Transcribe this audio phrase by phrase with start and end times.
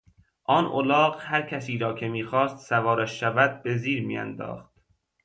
[0.43, 4.71] آن الاغ هر کسی را که میخواست سوارش شود به زیر میانداخت.